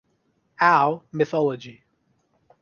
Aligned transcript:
Ao 0.57 1.03
(mythology) 1.13 1.83